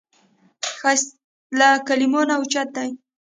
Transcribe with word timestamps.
ښایست 0.77 1.09
له 1.59 1.67
کلمو 1.87 2.21
نه 2.29 2.33
اوچت 2.39 2.67
دی 2.75 2.89